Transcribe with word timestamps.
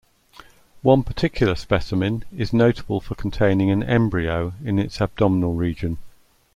One 0.81 1.03
particular 1.03 1.53
specimen 1.53 2.25
is 2.35 2.53
notable 2.53 3.01
for 3.01 3.13
containing 3.13 3.69
an 3.69 3.83
embryo 3.83 4.53
in 4.63 4.79
its 4.79 4.99
abdominal 4.99 5.53
region. 5.53 5.99